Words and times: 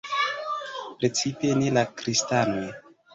Precipe 1.01 1.51
ne 1.59 1.69
la 1.75 1.83
kristanoj. 2.01 2.65